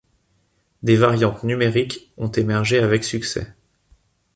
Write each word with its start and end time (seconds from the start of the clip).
Des 0.81 0.95
variantes 0.95 1.43
numériques 1.43 2.11
ont 2.17 2.27
émergé 2.31 2.79
avec 2.79 3.03
succès. 3.03 3.53